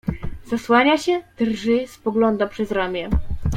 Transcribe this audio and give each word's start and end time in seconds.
"Zasłania 0.47 0.97
się, 0.97 1.21
drży, 1.37 1.87
spogląda 1.87 2.47
przez 2.47 2.71
ramię." 2.71 3.09